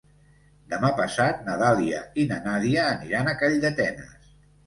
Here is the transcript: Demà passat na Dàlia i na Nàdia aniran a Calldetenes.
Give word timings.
Demà 0.69 0.89
passat 0.99 1.43
na 1.49 1.57
Dàlia 1.59 2.01
i 2.23 2.25
na 2.31 2.39
Nàdia 2.47 2.87
aniran 2.95 3.29
a 3.29 3.35
Calldetenes. 3.43 4.35